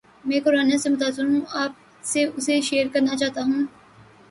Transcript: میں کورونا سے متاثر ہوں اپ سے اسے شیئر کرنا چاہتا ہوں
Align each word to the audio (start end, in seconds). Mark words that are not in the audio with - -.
میں 0.27 0.39
کورونا 0.43 0.77
سے 0.83 0.89
متاثر 0.89 1.25
ہوں 1.25 1.41
اپ 1.61 1.71
سے 2.11 2.23
اسے 2.37 2.59
شیئر 2.67 2.87
کرنا 2.93 3.17
چاہتا 3.17 3.41
ہوں 3.41 3.63